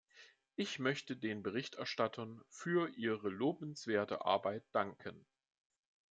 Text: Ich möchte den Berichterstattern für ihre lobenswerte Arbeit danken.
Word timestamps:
Ich 0.55 0.79
möchte 0.79 1.15
den 1.15 1.43
Berichterstattern 1.43 2.41
für 2.49 2.89
ihre 2.97 3.29
lobenswerte 3.29 4.25
Arbeit 4.25 4.63
danken. 4.71 5.27